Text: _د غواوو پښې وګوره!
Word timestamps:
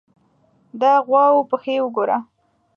_د 0.79 0.81
غواوو 1.07 1.47
پښې 1.49 1.75
وګوره! 1.83 2.17